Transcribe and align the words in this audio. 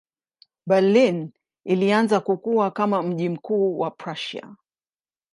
Berlin 0.65 1.31
ilianza 1.65 2.19
kukua 2.19 2.71
kama 2.71 3.03
mji 3.03 3.29
mkuu 3.29 3.79
wa 3.79 3.91
Prussia. 3.91 4.55